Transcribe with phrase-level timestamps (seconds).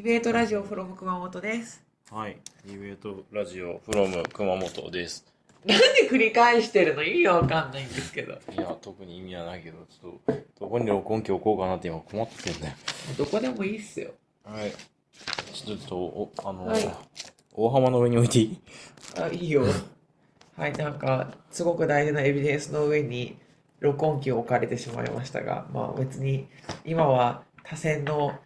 [0.00, 1.84] ディベートラジオフロム熊本です。
[2.10, 2.38] はい。
[2.66, 5.26] ディベートラジオフロム熊本です。
[5.66, 7.02] なんで繰り返してるの？
[7.02, 8.32] 意味わかんないんですけど。
[8.50, 12.74] いや、特に意味はないけど、ちょっと、どこに録音機置こうかなって今困ってんだよ。
[13.18, 14.12] どこでもいいっすよ。
[14.42, 14.72] はい。
[15.52, 16.94] ちょっと、おあの、はい
[17.52, 18.60] 大浜の上に置いていい？
[19.18, 19.64] あ、いいよ。
[20.56, 23.36] はい、なんか、すごく大事なエビデンスの上に
[23.80, 26.48] 録音機を置かれてしまいましたが、まあ別に、
[26.86, 28.38] 今は多選の、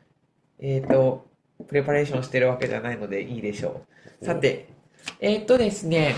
[0.58, 1.26] えっ、と、
[1.66, 3.82] プレパレーションしてるわけじゃないのでいいでしょ
[4.22, 4.24] う。
[4.24, 4.68] さて、
[5.20, 6.14] えっ、とですね、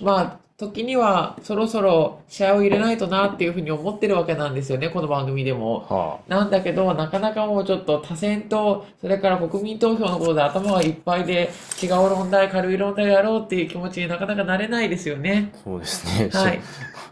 [0.00, 5.86] まあ、時にはそろそろ試合を入れないとなっていうふうに思ってるわけなんですよね、この番組でも。
[5.88, 11.50] はなんだけど、なかなかもうちょっと多選と、それから国民投票のことで頭がいっぱいで、
[11.82, 15.50] 違う論題、軽い論題をやろうっていう気持ちになかなかなれないですよね。
[15.54, 16.28] あ、そうですね。
[16.30, 16.60] はい。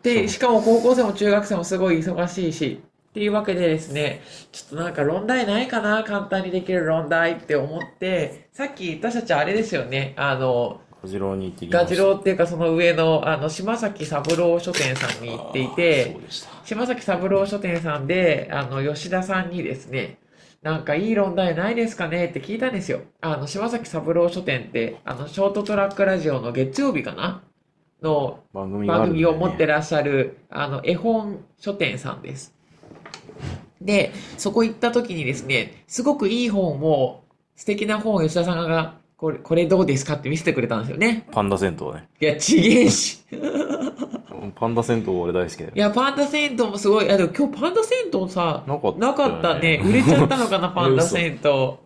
[0.02, 2.82] で、しかも高校生も中学生もすごい忙しいし、
[3.18, 11.78] っていうわけでですね、ちょっとなんか論題ないかな簡単にできる論題って思って、さっき私たちあれですよね、あの、ガジローに行ってきました。
[11.78, 16.16] ガジローっていうかその上の、あの、島崎三郎書店さんに行っていて。
[16.64, 20.18] 島崎三郎書店さんで、あの、吉田さんにですね、
[20.62, 23.00] なんかいい論題ないですかねって聞いたんですよ。
[23.20, 27.42] あの、島崎三郎書店って、あの、ショートトラックラジオの月曜日かな？
[28.00, 28.70] の番
[29.08, 32.54] 組を持ってらっしゃる、あの、絵本書店さんです。
[33.80, 37.22] で、そこ行った時にですね、すごくいい本を、
[37.56, 41.26] 素敵な本を吉田さんが、これ、これどうですかって見せてくれたんですよね。
[41.32, 42.08] パンダ銭湯ね。
[42.20, 43.18] いや、ちげえし。
[44.54, 45.78] パンダ銭湯俺大好きだよい。
[45.78, 47.06] や、パンダ銭湯もすごい。
[47.06, 49.82] いや、でも今日パンダ銭湯さ、なかったよねなかったね。
[49.84, 51.50] 売れちゃったのかな、 パンダ銭湯。
[51.50, 51.78] も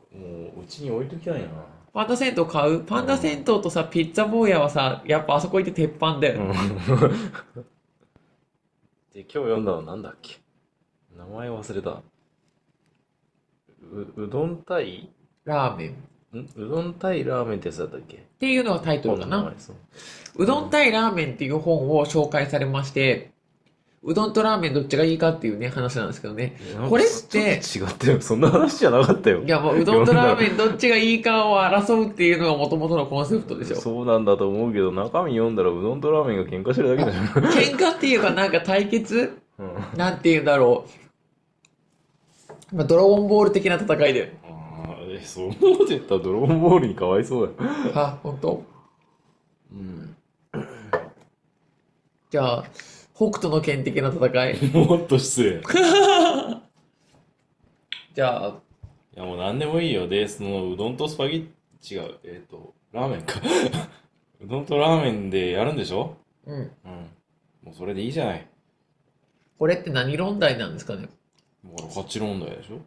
[0.57, 1.49] う、うちに置いときたいな。
[1.95, 2.81] パンダ銭湯買う？
[2.85, 6.41] パンダ銭湯とさ、ピッツァ坊やはさ、やっぱあそこ行って鉄板だよ。
[6.41, 6.53] うん
[9.15, 10.37] で、今日読んだのなんだっけ？
[11.31, 11.91] 名前忘れた。
[13.93, 15.09] う、うどん対、
[15.45, 15.91] ラーメン。
[15.91, 16.49] っん？
[16.57, 18.25] うどん対ラーメンってやつだったっけ？
[18.41, 19.37] ていうのがタイトルかな。
[19.39, 19.77] 本の名前そう
[20.43, 23.31] うどん対ラーメンっていう本を紹介されまして、
[24.03, 26.59] うどんとラーメンどっちがいいかっていうね、話なんですけどね。
[26.89, 28.21] これってちょっと違ったよ。
[28.21, 29.49] そんな話じゃなかったよい。
[29.49, 33.77] や、もううどんとラーメンどっちがいいかを争うっていうのが元々のコンセプトでしょ。
[33.77, 37.23] そうなんだと思うけど、中身読んだらうどんとラーメンが喧嘩してるだけだよ。
[37.53, 39.39] 喧嘩っていうかなんか対決？
[39.59, 41.02] うんなんて言うんだろう。
[42.73, 44.29] まあ、ドラゴンボール的な戦いだよ。
[44.45, 47.71] あーえ、そんなこと言ったらドラゴンボールにかわいそうだよ。
[47.95, 48.65] あ、本当
[49.73, 50.17] うん。
[52.31, 52.65] じゃあ、
[53.15, 54.71] 北斗の剣的な戦い。
[54.75, 55.51] もっと失礼。
[55.59, 55.63] い
[58.15, 58.55] じゃあ、
[59.15, 60.09] や、もう何でもいいよ。
[60.09, 62.19] で、その、うどんとスパゲッティ、違う。
[62.25, 63.35] えっ、と、ラーメンか。
[64.43, 66.17] うどんとラーメンでやるんでしょ？
[66.47, 66.57] うん。
[66.57, 66.71] うん。
[67.65, 68.47] もうそれでいいじゃない。
[69.59, 71.09] これって何論題なんですかね？
[71.63, 72.81] もう勝ち問題でしょ？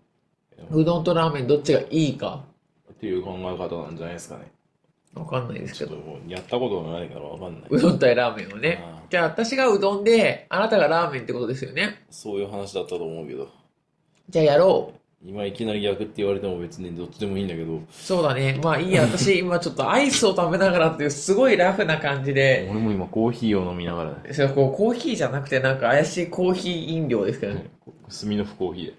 [0.72, 2.44] うどんとラーメンどっちがいいか？
[2.92, 4.52] っていう考え方なんじゃないですかね。
[5.14, 5.96] わかんないですけど。
[6.28, 7.70] やったことがないからわかんない。
[7.70, 8.84] うどん対ラーメンをね。
[9.10, 12.06] じゃあ私がうどんで、あなたがラーメンってことですよね。
[12.10, 13.50] そういう話だったと思うけど。
[14.30, 15.00] じゃあやろう。
[15.28, 18.60] 今いきなり逆って言われても別にどっちでもいいんだけど、そうだね。
[18.64, 19.02] まあいいや。
[19.02, 24.34] 私 今ちょっとアイスを食べながらっていうすごいラフな感じで、俺も今コーヒーを飲みながらね。
[24.34, 27.72] それこうコーヒーじゃなくてなんか怪しいコーヒー飲料ですけどね。
[28.08, 28.94] スミノフコーヒーで。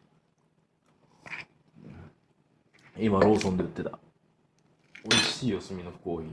[2.98, 3.96] 今ローソンで売ってた。
[5.08, 6.32] 美味しいよ、スミノフコーヒー。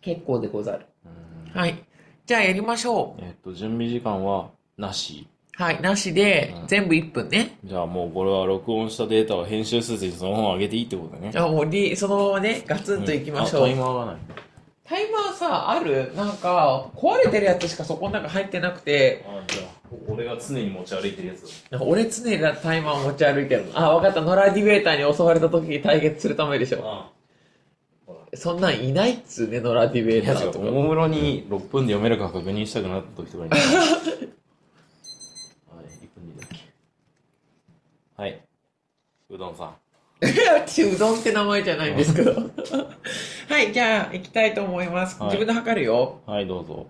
[0.00, 0.86] 結構でござる。
[1.04, 1.84] うんはい。
[2.26, 5.28] じゃあやりましょえっと、準備時間はなし。
[5.58, 5.62] う。
[5.62, 5.80] はい。
[5.80, 7.56] なしでうん、全部1分ね。
[7.64, 11.30] じゃあもうこれは録音したデータを編集せずにそのまま上げていいってことだね。
[11.32, 13.62] じゃあもうリ、そのままね、ガツンといきましょう。
[13.62, 14.16] あタイマーがない。
[14.84, 16.12] タイマーさ、ある？
[16.14, 19.66] なんか、壊れてるやつしかそこの中入ってなくて、あ、じゃあ、
[20.08, 23.78] 俺が常に持ち歩いてるやつなんか俺常にタイマー持ち歩いてるの。
[23.78, 24.20] あ、わかった。
[24.20, 26.80] ノラディベーターに襲われた時に対決するためでしょ。
[26.84, 27.10] あ
[28.36, 30.68] そんなんいないっつうね、ノラディベーターとか。
[30.68, 33.50] おもむろに6分で読めるか確認したくなった時とかに。
[33.50, 33.64] はい、1
[36.14, 36.56] 分でいいだっけ。
[38.16, 38.40] はい。
[39.28, 39.74] うどんさん。
[40.20, 42.32] 私、うどんって名前じゃないんですけど。
[43.48, 45.20] はい、じゃあ、行きたいと思います。
[45.20, 46.20] はい自分で測るよ。
[46.24, 46.86] はい、どうぞ。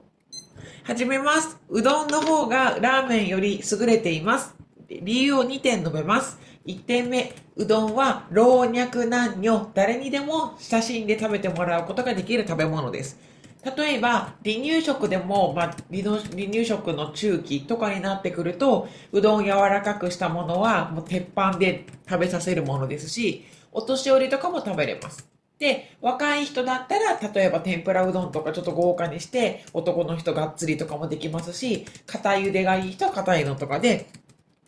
[0.82, 1.58] 始めます。
[1.70, 4.54] うどんの方がラーメンより優れています。
[4.88, 6.38] 理由を2点述べます。
[6.66, 13.18] 1点目、うどんは老若男女、誰にでも親しんで食べてもらうことができる食べ物です。
[13.64, 25.28] 例えば、離乳食でも、まあ、離乳食の中期とかになってくると、うどん柔らかくしたものは、もう鉄板で食べさせるものですし、お年寄りとかも食べれます。
[25.58, 34.06] で、若い人だったら、例えば天ぷらうどんとかちょっと豪華にして、男の人がっつりとかもできますし、硬い茹でがいい人は硬いのとかで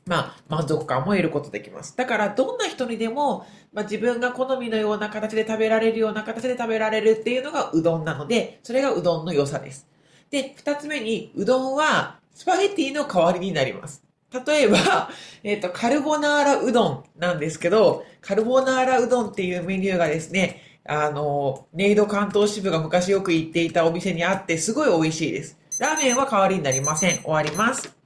[0.06, 1.96] まあ、満足感も得ることできます。
[1.96, 9.88] だから、どんな人にでも、まあ、自分が好みのような形で食べられるような形で食べられるっていうのがうどんなので、それがうどんの良さです。
[10.30, 14.04] で、二つ目に、うどんはスパゲティの代わりになります。
[14.46, 15.10] 例えば、
[15.42, 25.58] えっ、と、カルボナーラうどんなんですけど、カルボナーラうどんっていうメニューがですね、あの、ネイド関東支部が昔よく行っていたお店にあって、すごい美味しいです。
[25.80, 27.22] ラーメンは代わりになりません。
[27.22, 27.96] 終わります。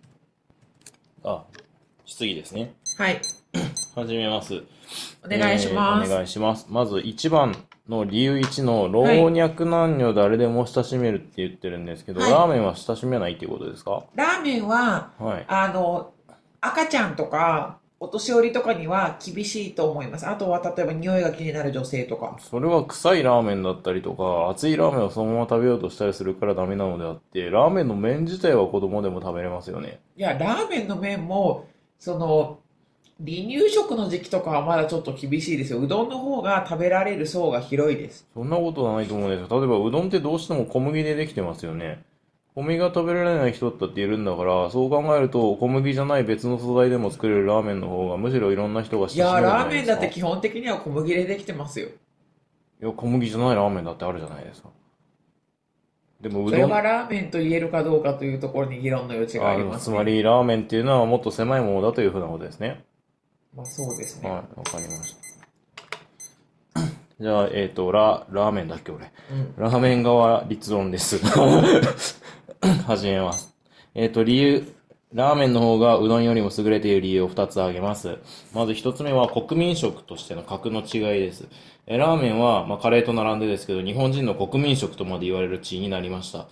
[1.23, 1.44] あ、
[2.10, 2.74] 質疑ですね。
[2.98, 3.20] はい。
[3.94, 4.64] 始めます。
[5.24, 6.10] お願いします。
[6.10, 6.66] えーお願いします。
[6.68, 7.54] まず1番
[7.88, 9.02] の理由1の老
[9.32, 14.02] 若男女誰でも親しめるって言ってるんですけど、はいラーメンは親しめないっていうことですか？
[14.16, 15.44] ラーメンは、はい。
[15.46, 16.12] あの、
[16.60, 20.26] 赤ちゃんとか、お年寄りとかには厳しいと思います。
[20.26, 22.36] あとは、例えば匂いが気になる女性とか。
[22.40, 30.00] それは臭いラーメンだったりとか、熱いラーメンをそのまま食べようとしたりするからダメなのであって、ラーメンの麺自体は子供でも食べれますよね。
[30.16, 31.68] いや、ラーメンの麺も、
[32.00, 32.58] その、
[33.19, 35.81] 離乳食の時期とかはまだちょっと厳しいですよ。
[35.81, 38.26] うどんの方が食べられる層が広いです。
[38.32, 39.61] そんなことはないと思うんですよ。
[39.61, 42.02] 例えばうどんってどうしても小麦でできてますよね。
[42.55, 49.69] 小麦が食べられない人だっているんだから、そう考えると小麦じゃない別の素材でも作れるラーメンの方がむしろいろんな人がいや、親しめるんじゃラー。
[49.70, 51.88] メンだって基本的には小麦でできてますよ。
[51.88, 54.70] いや、小麦じゃないラーメンだってあるじゃないですか。
[56.20, 59.94] でもうそれどん、はラーメンと言えるかどうかというところに議論の余地があります、ね。
[59.94, 62.84] つまりラーメンっていうのはもっと狭いものだというふうなことですね。
[63.55, 64.28] まあそうですね。
[64.28, 65.20] はい、わかりました。
[67.20, 69.12] じゃあ、えっ、と、ラ、ラーメンだっけ、俺。
[69.31, 69.55] うん。
[69.58, 71.20] ラーメン側立論です。
[72.87, 73.55] 始めます。
[73.94, 74.75] えっ、と、理由。
[75.12, 78.19] ラーメンの方がうどんよりも優れている理由を2つ挙げます。
[78.55, 81.49] まず1つ目は国民食としての格の違いです。
[81.92, 86.46] えラーメンは、まあ、カレーと並んでですけど、日本人の国民食とまで言われる地位になりました。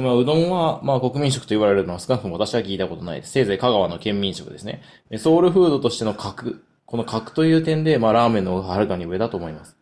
[0.00, 3.32] まあ、うどんは、まあ、国民食と言われるのは少なくとも私は聞いたことないです。
[3.32, 4.80] せいぜい香川の県民食ですね。
[5.18, 9.76] ソウルフードとしての格、この格という点で、まあ、ラーメンの方がはるかに上だと思います。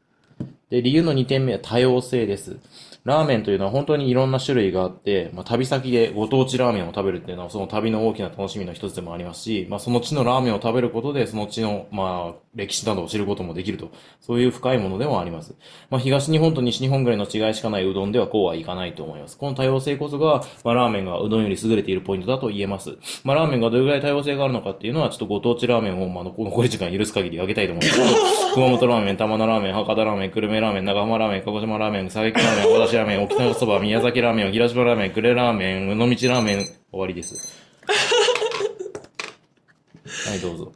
[0.70, 2.58] で、理由の2点目は多様性です。
[3.04, 15.54] ラーメンというのは本当にいろんな種類があって、まあ、旅先でご当地ラーメンを食べるっていうのはその旅の大きな楽しみの一つでもありますし、まあ、その地のラーメンを食べることでその地の、まあ、歴史などを知ることもできると、そういう深いものでもあります。
[15.88, 19.38] まあ、東日本と西日本ぐらいの違いしかないうどんではこうはいかないと思います。
[19.38, 22.96] この多様性こそが、まあ、ラーメンがうどんより優れているポイントだと言えます。
[23.22, 28.08] まあ、ラーメンがどれぐらい多様性があるのかっていうのは、ちょっとご当地ラーメンを、まあ、残り時間許す限りあげたいと思いますけど、
[28.54, 37.56] 熊本ラーメン、玉名ラーメン、博多ラーメン、久留米ラーメン、長浜ラーメン、鹿児島ラーメン、佐伯ラーメン、大田市ラーメン、沖縄そば、宮崎ラーメン、広島ラーメン、呉ラーメン、尾道ラーメン、終わりです。
[40.28, 40.72] はい、どうぞ。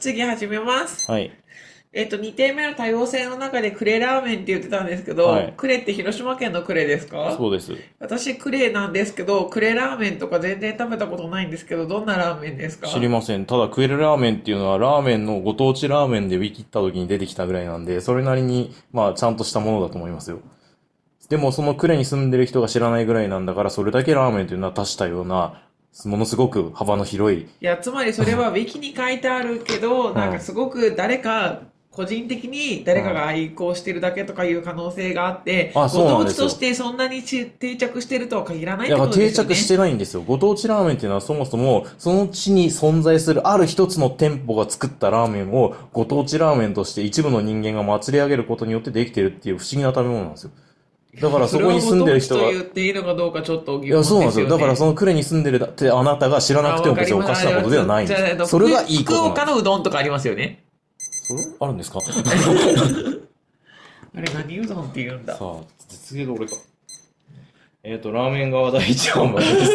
[0.00, 1.10] 次始めます。
[1.10, 1.30] はい。
[1.92, 7.34] えっと、2点目の多様性の中でクレラーメンって言ってたんですけど、はいクレって広島県のクレですか？
[7.36, 7.72] そうです。
[7.98, 12.88] 私クレなんですけど、クレラーメンとか全然食べたことないんですけど、どんなラーメンですか？
[12.88, 13.46] 知りません。
[13.46, 20.40] ただ、クエルラーメンっていうのは、ラーメンのご当地ラーメンでウィキった時に出てきたぐらいなんで、それなりに、まあ、ちゃんとしたものだと思いますよ。
[21.28, 25.62] でも、そのクレに住んでる人が知らないぐらいなんだから、それだけラーメンというのは多したような、
[26.04, 31.62] ものすごく幅の広い、いや、つまりそれはウィキに書いてあるけど、んなんかすごく誰か、
[31.96, 39.48] 個人的に誰かが愛好してるだけとかいう可能性があって、あご当地としてそんなにち定着してるとは限らないってことですよね。
[39.48, 40.20] 定着してないんですよ。
[40.20, 50.50] ご当地ラーメンっていうのはそもそも、その地に存在するある一つの店舗が作ったラーメンを、ご当地ラーメンとして一部の人間が祭り上げることによってできてるっていう不思議な食べ物なんですよ。
[51.18, 54.10] だからそこに住んでる人が言っていいのかどうかちょっと疑いや、問ですよね。
[54.10, 54.48] そうなんですよ。
[54.50, 58.46] だからその呉に住んでるってあなたが知らなくても別におかしなことではないんです。
[58.46, 59.28] それがいいこと福。
[59.28, 60.65] 岡のうどんとかありますよね。
[61.60, 62.00] あるんですか？
[62.00, 62.12] さ
[64.16, 65.36] あれ何うどんって言うんだ？
[65.40, 66.56] あ、実芸で俺か。
[67.82, 69.72] えっ、と、ラーメン側第一ハンバーグです。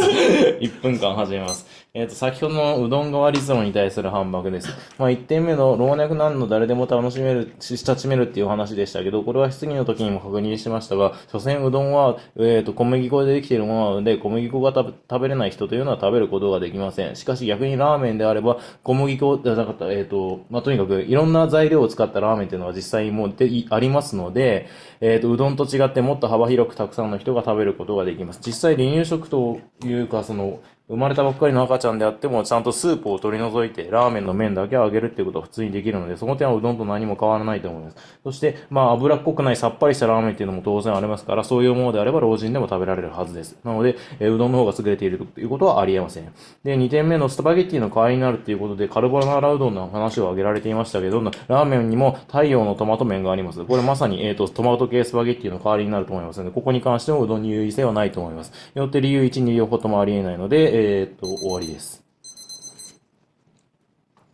[0.75, 1.65] 1分間始めます。
[1.93, 4.69] えっ、と、先ほどのうどん側理論に対する反駁です。
[4.97, 17.17] まあ、1点目の老若男女誰でも楽しめる、し親しめるっていう話でしたけど、これは質疑の時にも確認しましたが、所詮うどんは、えっ、と、小麦粉でできているものなので、小麦粉が食べれない人というのは食べることができません。
[17.17, 24.69] しかし逆にラーメンであれば、小麦粉じゃなかった、えっ、と、まあ、とにかくいろんな材料を使ったラーメンっていうのは実際にもうでありますので、
[25.01, 28.39] えっ、と、うどんと違ってもっと幅広くたくさんの人が食べることができます。
[28.41, 37.95] 実際離乳食というか、その、生まれたばっかりの赤ちゃんであっても、ちゃんとスープを取り除いて、ラーメンの麺だけを揚げるっていうことは普通にできるので、その点はうどんと何も変わらないと思います。
[38.25, 43.57] そして、まあ、脂っこくないさっぱりしたラーメンっていうのも当然ありますから、そういうものであれば老人でも食べられるはずです。
[43.63, 46.25] なので、えーうどんの方が優れているということはありえません。
[46.63, 53.63] で、2点目のスパゲッティの代わりになるっていうことで、カルボナーラうどんの話を挙げられていましたけど、ラーメンにも太陽のトマト麺があります。
[53.63, 58.51] これまさに、えっ、と、トマト系スパゲッティの代わりになると思いますので、ここに関してもうどんに優位性はないと思います。
[58.75, 62.03] よって理由1、2両方ともありえないので、えっ、と、終わりです。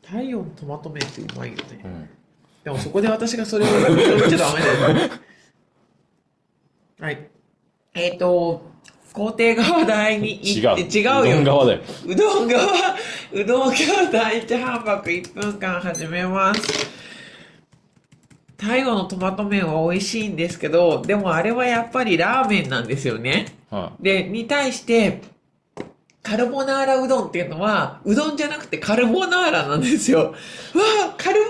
[0.03, 1.81] 太陽のトマト麺ってうまいよね。
[1.83, 2.09] うん。
[2.63, 5.11] でもそこで私がそれを認めちゃダメだよね。
[6.99, 7.27] はい。
[7.93, 8.61] えっ、と、
[9.13, 10.69] 工程側台に違う。
[10.69, 11.21] 行って、違うよ。
[11.21, 11.81] うどん側だよ。
[12.05, 12.65] うどん側、
[13.33, 16.61] うどん側第一半爆1分間始めます。
[18.57, 23.47] 太陽のトマト麺は美味しいんですけど、でもあれはやっぱりラーメンなんですよね。
[23.69, 25.21] はで、に対して、
[26.27, 30.19] カルボナーラうどんっていうのは、うどんじゃなくてカルボナーラなんですよ。
[30.75, 31.45] わあ、カルボ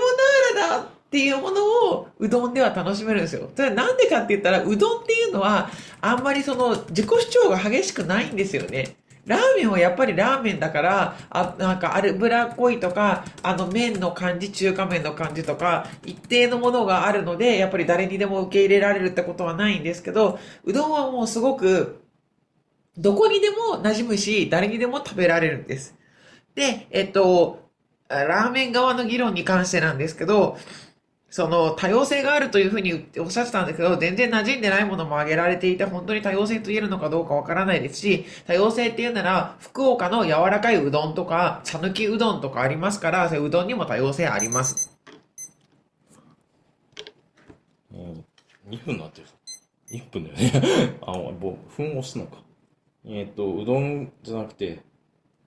[0.56, 3.50] ナーラだっていうものをうどんでは楽しめるんですよ。
[3.56, 8.98] それなんでかって言ったら、うどんっていうのは、あんまりその自己主張が激しくないんですよね。
[9.26, 22.00] ラーメンはやっぱりラーメンだから、あ、なんか脂っこいとか、あの麺の感じ、中華麺の感じとか、一定のものがあるので、やっぱり誰にでも受け入れられるってことはないんですけど、うどんはもうすごく、
[22.98, 25.96] どこにでも馴染むし、誰にでも食べられるんです。
[26.56, 27.70] で、えっと、
[28.10, 30.58] ラーメン側の議論に関してなんですけど、
[31.30, 44.98] その多様性があるというふうにおっしゃってたんですけど、全然馴染んでないものも挙げられていて、本当に多様性と言えるのかどうかわからないですし、多様性っていうなら、福岡の柔らかいうどんとか、讃岐うどんとかありますから、そううどんにも多様性あります。
[47.92, 47.96] う、
[48.70, 49.28] 2分になってる。
[49.92, 50.98] 1分だよね。
[51.06, 52.47] あ、もう、分押すのか。
[53.10, 54.80] えっ、と、うどんじゃなくて、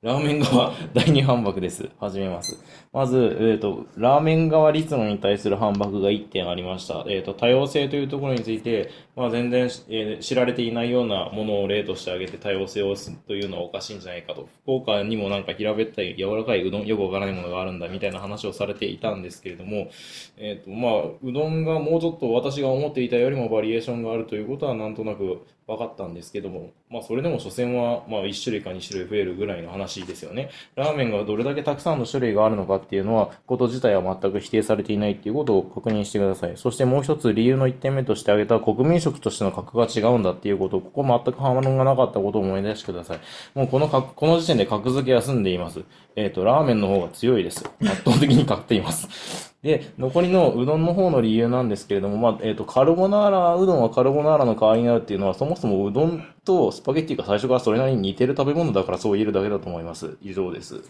[0.03, 1.91] ラーメン側 第2反爆です。
[2.01, 2.59] 始めます。
[2.91, 7.05] まず、えっ、と、ラーメン側立論に対する反爆が1点ありました。
[7.07, 14.49] えっ、と、多様性というところについて、まあ、全然、えー知られていないようなものを例として挙げて多様性をすというのはおかしいんじゃないかと。
[14.63, 19.91] 福岡にもなんか平べったい柔らかいうどん、よくわからないものがあるんだみたいな話をされていたんですけれども、
[20.39, 30.51] えっ、と、まあ、うどんがもうちょっと私が思っていたよりもバリエーションがあるということはなんとなく分かったんですけども、まあ、それでも所詮は、まあ、1種類か2種類増えるぐらいの話ですよね。
[30.75, 36.57] ラーメンがどれだけたくさんの種類があるのかっていうのは、こと自体は全く否定されていないっていうことを確認してください。
[36.57, 43.21] そしてもう一つ理由の1点目として挙げた国民食としての格が違うんだっていうことを、ここ全く反論がなかったことを思い出してください。
[43.55, 45.85] もうこの格、この時点で格付けは済んでいます。
[46.17, 47.65] えっ、と、ラーメンの方が強いです。
[47.81, 49.51] 圧倒的に勝っています。
[49.63, 60.17] で、残りのうどんの方の理由なんですけれども、まあ、えっ、と、カルボナーラ、うどんはカルボナーラの代わりになるっていうのは、そもそもうどんとスパゲッティが最初からそれなりに似てる食べ物だからそう言えるだけだと思います。
[60.23, 60.83] 以上です。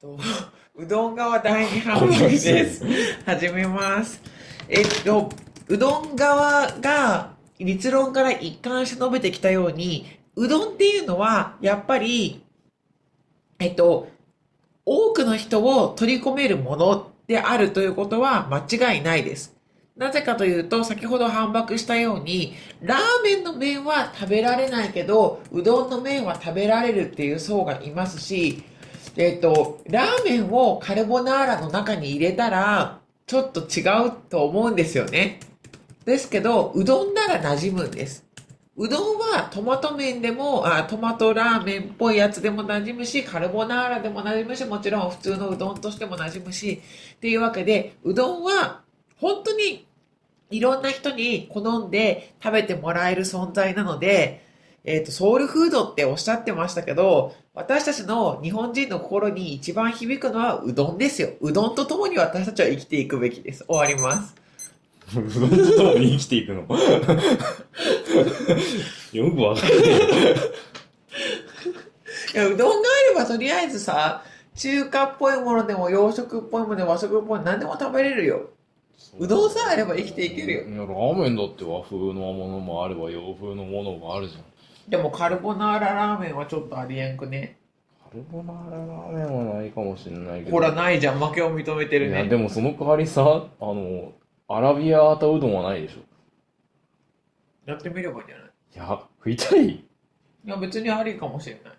[0.00, 0.18] と
[0.74, 0.86] う？
[0.86, 2.84] どん側第2半爆です。
[3.24, 4.20] 始めます。
[4.68, 5.30] えっと、
[5.68, 12.42] うどん側が立論から一貫して述べてきたように、うどんっていうのは、やっぱり、
[13.60, 14.08] えっと、
[14.84, 19.54] 多くの人を取り込めるものであるということは間違いないです。
[19.96, 28.64] なぜかというと、先ほど反駁したように、ラーメンの麺は食べられないけど、うどんの麺は食べられるっていう層がいますし、
[29.16, 35.40] えっと、ラーメンをカルボナーラの中に入れたら、ちょっと違うと思うんですよね。
[36.06, 38.24] ですけど、うどんなら馴染むんです。
[38.76, 46.80] うどんはトマト麺でも、あトマトラーメンっぽいやつでも馴染むし、カルボナーラでも馴染むし、もちろん普通のうどんとしても馴染むし、
[47.16, 48.80] っていうわけで、うどんは
[49.18, 49.86] 本当に
[50.50, 54.42] いろんな人に好んで食べてもらえる存在なので、
[54.84, 61.28] えっ、と、ソウルフードっておっしゃってましたけど、私たちの日本人の心に一番響くのはうどんですよ。
[61.40, 63.64] うどんと共に私たちは生きていくべきです。
[63.68, 64.41] 終わります。
[65.10, 66.60] うどんとともに生きていくの？
[69.12, 69.78] よくわかんない。
[72.34, 74.22] いや、うどんがあればとりあえずさ、
[74.56, 78.50] 中華っぽいものでも洋食っぽいものでも和食っぽいもの何でも食べれるよ。
[79.18, 80.60] うどんさえあれば生きていけるよ。
[80.62, 84.42] いや、ラーメンだって和風のものもあれば洋風のものもあるじゃん。
[84.88, 87.58] でもカルボナーララーメンはちょっとありえんくね。
[88.10, 90.50] カルボナーララーメンはないかもしれないけど。
[90.52, 91.18] ほら、ないじゃん。
[91.18, 92.28] 負けを認めてるいや、ね。
[92.28, 93.22] でもその代わりさ、
[93.60, 94.12] あの、
[94.54, 96.00] アラビアータうどんはないでしょ。
[97.70, 98.46] やってみればいいんじゃない？
[98.74, 99.84] いや、食いたいい
[100.44, 101.72] や、別にありかもしれない。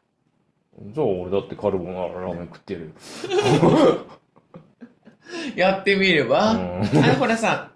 [0.94, 2.92] じゃあ俺だってカルボナーララーメン食ってるよ。
[5.56, 7.72] やってみれば、うんあの、ほらさ、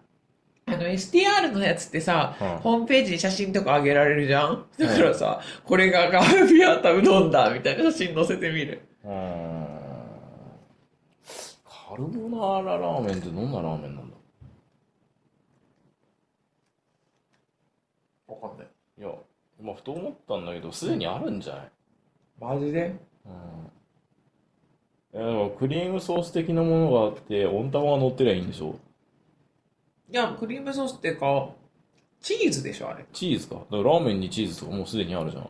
[0.65, 4.65] あの、STR のやつってさ、うんホームページに写真とか上げられるじゃん？
[4.79, 8.81] だからさ、これがガービアータうどんだみたいな写真載せてみる。
[9.03, 9.67] うーん。
[11.89, 14.17] カルボナーララーメンってどんなラーメンなんだ
[18.27, 18.67] わかんない。
[18.99, 19.09] いや、
[19.61, 21.71] まあ、ふと思ったんだけど、すでにあるんじゃない？
[22.39, 22.95] マジで？
[23.25, 25.19] うん。
[25.19, 28.75] いや、でもクリームソース的なものがあって、温玉が乗ってりゃいいんでしょ？
[30.09, 31.49] いや、クリームソースっていうか、
[32.21, 33.05] チーズでしょ、あれ。
[33.13, 33.55] チーズか。
[33.55, 35.49] だからラーメンにチーズとかもうすでにあるじゃん。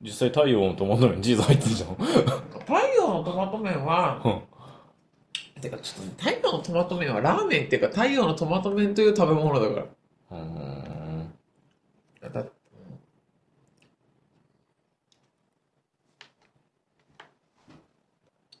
[0.00, 1.94] 実際太陽のトマト麺にチーズ入ってるじゃん。
[2.60, 4.42] 太陽のトマト麺は、うん
[5.60, 9.86] てかちょっと太陽のトマト麺はラーメンっていうか太陽のトマト麺という食べ物だか
[10.30, 10.38] ら。
[10.38, 10.77] うーん。
[12.32, 12.44] だ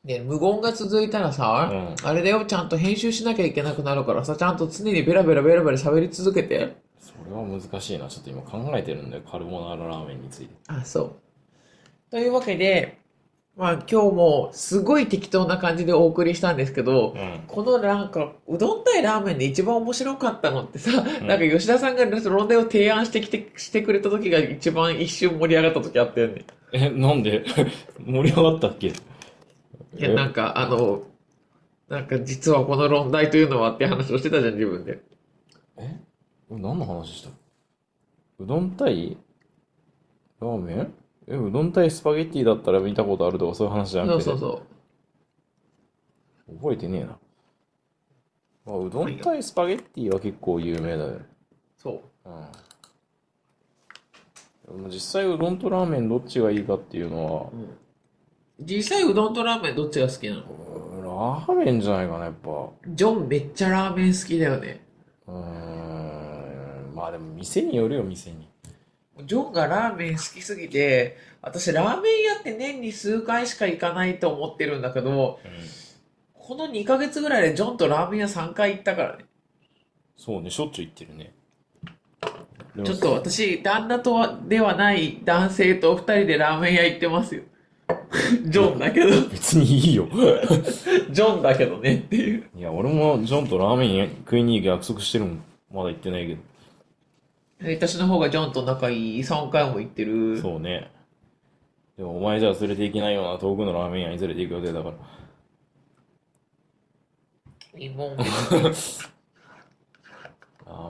[0.04, 6.76] ね無言が続いたらさ、うんあれだよ、ちゃんと編集しなきゃいけなくなるからさ、ちゃんと常にベラベラベラベラ喋り続けて。
[6.98, 8.08] それは難しいな。
[8.08, 9.22] ちょっと今考えてるんだよ。
[9.30, 10.54] カルボナーララーメンについて。
[10.68, 11.12] あ、そう。
[12.10, 12.98] というわけで、
[13.58, 17.42] まあ今日もすごい適当な感じでお送りしたんですけど、うん。
[17.48, 21.26] このなんか、うどん対ラーメンで一番面白かったのってさ、ん。
[21.26, 26.44] なんか吉田さんが論題を提案してきて、してくれた時が一番一瞬盛り上がった時あったよね。
[26.72, 27.44] え、なんで？
[28.06, 28.86] 盛り上がったっけ？
[28.88, 28.92] い
[29.98, 31.02] や、なんか、あの、
[31.88, 35.00] なんか実はこの論題というのはって話をしてたじゃん、自分で。
[35.78, 35.96] え？
[36.48, 37.30] 何の話した？
[38.38, 39.16] うどん対
[40.40, 40.94] ラーメン？
[41.30, 44.24] え、うどん対スパゲッティだったら見たことあるとかそういう話じゃなくて。
[44.24, 44.50] そうそう
[46.48, 46.56] そう。
[46.56, 47.18] 覚えてねえな。
[48.64, 51.26] まあ、うどん対スパゲッティは結構有名だよね。
[51.76, 52.28] そう。
[52.28, 52.32] う
[54.72, 54.76] ん。
[54.76, 57.50] でも実際うどんとラーメンどっちがいいかっていうのは、
[58.60, 60.42] 実際うどんとラーメンどっちが好きなの？
[60.42, 60.44] う
[61.00, 62.68] んラーメンじゃないかな、やっぱ。
[62.88, 64.84] ジョンめっちゃラーメン好きだよね。
[65.26, 66.94] うーん。
[66.94, 68.47] まあでも店によるよ、店に。
[69.24, 75.40] ジョンがラーメン好きすぎて、私ラーメン屋って年に数回しか行かないと思ってるんだけど、
[76.34, 79.24] この2ヶ月ぐらいでジョンとラーメン屋3回行ったからね。
[80.16, 81.32] そうね、しょっちゅう行ってるね。
[82.84, 87.42] ちょっと私、旦那とはではない男性と2人でラーメン屋行ってますよ。
[88.44, 90.08] ジョンだけど、別にいいよ。
[91.10, 92.44] ジョンだけどねっていう。
[92.56, 95.44] いや、俺もジョンとラーメン食いに行く約束してるもん。
[95.72, 96.40] まだ行ってないけど。
[97.60, 100.40] 私の方がジョンと仲いい3回も行ってる。
[100.40, 100.90] そうね。
[101.96, 104.94] でもお前じゃ連れて行けないような遠くのラーメン屋に連れて行く予定だから。
[107.80, 108.62] いいもんラー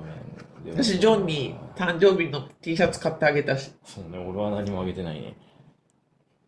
[0.02, 0.72] メン。
[0.72, 3.72] 私、ジョンに誕生日の T シャツ買ってあげたし。
[3.84, 5.34] そうね、俺は何もあげてないね。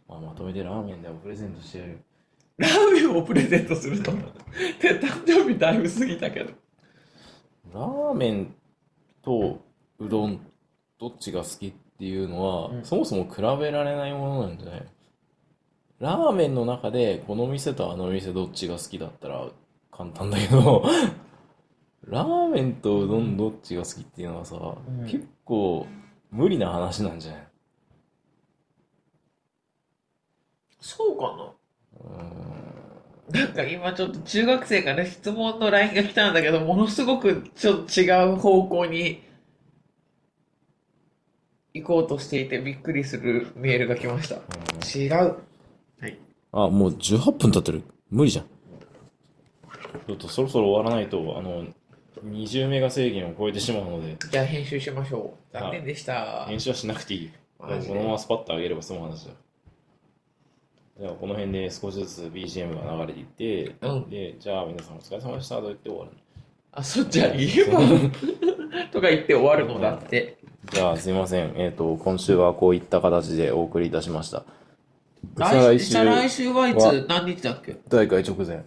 [0.09, 1.99] まあ、まとめてラーメンでもプレゼントしてやるよ。
[2.59, 4.05] ラーメンをプレゼントするの。
[4.83, 6.53] で、誕生日だいぶ過ぎたけど。
[7.73, 8.55] ラーメン
[9.23, 9.61] と
[10.01, 10.41] うどん、
[10.99, 12.85] どっちが好きっていうのは、うん。
[12.85, 14.87] そもそも比べられないものなんじゃない
[16.01, 19.47] ラーメンの中で、この店とあの店どっちが好きだったら
[19.93, 20.83] 簡単だけど、
[22.09, 25.05] ラーメンとうどんどっちが好きっていうのはさ、ん。
[25.07, 25.87] 結構
[26.31, 27.47] 無理な話なんじゃない？
[30.81, 31.53] そうかな。
[32.01, 33.45] うーん。
[33.45, 39.23] なんか今ちょっと中学生から質問の LINE が来たんだけど、ものすごくちょっと違う方向に
[41.75, 44.37] 行こうとしていてびっくりするメールが来ました。
[44.99, 45.37] 違う。
[46.01, 46.19] はい。
[46.53, 47.83] あ、もう18分経ってる。
[48.11, 48.45] 無理じゃん。
[50.07, 51.65] ちょっとそろそろ終わらないと、あの、
[52.25, 55.53] 20メガ制限を超えてしまうので、じゃあ編集しましょう。
[55.53, 56.45] 残念でした。
[56.47, 57.31] 編集はしなくていい。
[57.59, 59.33] マジでこのままスパッと上げれば済む話だ。
[60.99, 66.11] じゃあ、この辺で少しずつ BGM が流れていって、うんで、じゃあ皆さんお疲れ様でしたと言って終わる。
[66.73, 67.81] あ、そっちは言えば
[68.93, 70.37] とか言って終わるのだって。
[70.64, 71.55] じゃあ、すいません。
[71.57, 74.44] えっ、と、今週はこういった形でお送りいたしました。
[75.37, 77.77] 来週、再来週はいはつ何日だっけ？
[77.88, 78.64] 大会直前。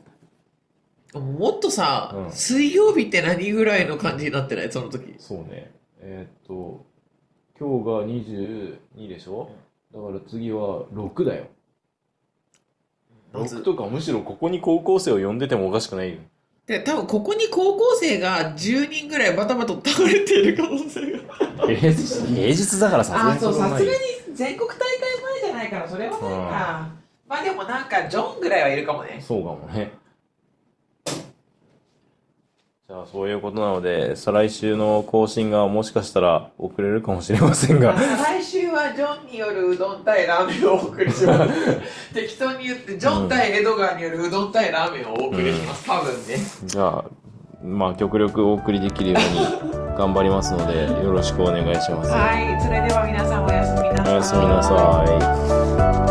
[1.20, 4.72] もっとさ、うん水曜日って何ぐらいの感じになってない？
[4.72, 5.14] その時。
[5.20, 5.72] そうね。
[6.02, 6.86] えっ、と、
[7.60, 9.52] 今日が22でしょ？
[9.94, 11.46] だから次は6だよ。
[13.32, 16.18] まず6とかむしろここに高校生を呼んでてもおかしくないよ。
[16.66, 21.68] で、多分ここに高校生が10人ぐらいバタバタ倒れている可能性が。
[21.68, 23.92] 平日平日だからさあ、そう、さすがにに。
[24.34, 24.80] 全国大会
[25.42, 26.88] 前じゃないから、それはないか。
[27.28, 29.22] まあでもなんか、ジョンぐらいはいるかもね。
[29.26, 29.92] そうかもね。
[32.86, 41.54] じゃあそういうことなので、再来週の更新がもしかしたら遅れるかもしれませんが、来週はジョンによるうどん対ラーメンをお送りします。
[42.14, 45.86] 適当に言って、ジョン対エドガーによるうどん対ラーメンをお送りします。
[45.86, 46.38] 多分ね。
[46.66, 47.06] じゃあ、
[47.64, 52.12] まあ極力お送りできるように頑張りますので、よろしくお願いします。
[52.12, 52.62] はい。
[52.62, 54.14] それでは皆さんおやすみなさい。
[54.14, 56.03] おやすみなさい。